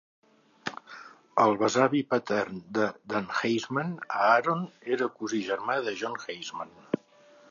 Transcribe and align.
El 1.43 1.51
besavi 1.63 2.01
patern 2.13 2.55
de 2.79 2.87
Dan 3.13 3.29
Heisman, 3.41 3.93
Aaron, 4.31 4.65
era 4.97 5.11
cosí 5.19 5.45
germà 5.51 5.79
de 5.89 5.97
John 6.03 6.17
Heisman. 6.27 6.75